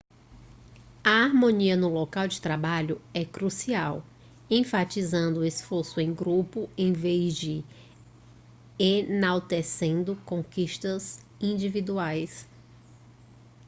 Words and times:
a 1.03 1.11
harmonia 1.25 1.77
no 1.77 1.87
local 1.87 2.27
de 2.27 2.41
trabalho 2.41 2.99
é 3.13 3.23
crucial 3.23 4.03
enfatizando 4.49 5.41
o 5.41 5.45
esforço 5.45 5.99
em 6.01 6.11
grupo 6.11 6.67
em 6.75 6.91
vez 6.91 7.35
de 7.35 7.63
enaltecendo 8.79 10.15
conquistas 10.25 11.23
individuais 11.39 12.47